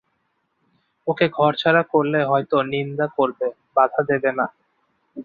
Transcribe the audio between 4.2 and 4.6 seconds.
না।